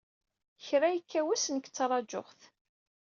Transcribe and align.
Kra 0.65 0.87
yekka 0.91 1.21
wass 1.25 1.45
nekk 1.49 1.67
ttṛajuɣ-t. 1.69 2.41